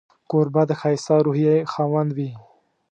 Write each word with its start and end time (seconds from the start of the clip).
کوربه 0.29 0.63
د 0.67 0.71
ښایسته 0.79 1.15
روحيې 1.25 1.55
خاوند 1.73 2.09
وي. 2.17 2.29